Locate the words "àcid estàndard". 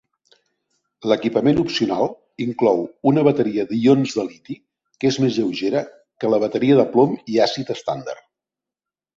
7.49-8.27